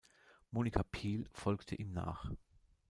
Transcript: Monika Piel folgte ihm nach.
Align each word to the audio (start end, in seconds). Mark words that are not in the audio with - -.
Monika 0.49 0.81
Piel 0.83 1.29
folgte 1.31 1.75
ihm 1.75 1.91
nach. 1.91 2.31